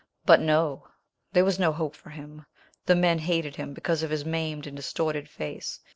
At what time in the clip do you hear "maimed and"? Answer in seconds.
4.25-4.75